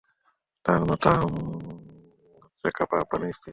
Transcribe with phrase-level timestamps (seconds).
[0.65, 3.49] তাঁর মাতা হচ্ছেন কাব আহবারের স্ত্রী।